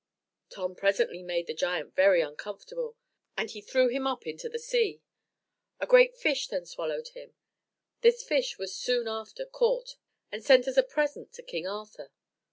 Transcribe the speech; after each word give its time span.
Tom 0.49 0.73
presently 0.75 1.21
made 1.21 1.45
the 1.45 1.53
giant 1.53 1.93
very 1.95 2.21
uncomfortable, 2.21 2.97
and 3.37 3.51
he 3.51 3.61
threw 3.61 3.87
him 3.87 4.07
up 4.07 4.25
into 4.25 4.49
the 4.49 4.57
sea. 4.57 4.99
A 5.79 5.85
great 5.85 6.17
fish 6.17 6.47
then 6.47 6.65
swallowed 6.65 7.09
him. 7.09 7.35
This 7.99 8.23
fish 8.23 8.57
was 8.57 8.75
soon 8.75 9.07
after 9.07 9.45
caught, 9.45 9.97
and 10.31 10.43
sent 10.43 10.65
as 10.67 10.79
a 10.79 10.81
present 10.81 11.33
to 11.33 11.43
King 11.43 11.67
Arthur. 11.67 12.09